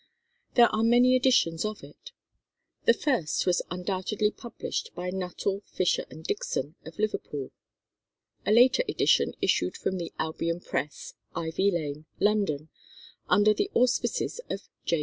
[0.55, 2.09] There are many editions of it.
[2.85, 7.51] The first was undoubtedly published by Nuttall, Fisher, and Dixon, of Liverpool;
[8.43, 12.69] a later edition issued from the Albion Press, Ivy Lane, London,
[13.29, 14.99] under the auspices of J.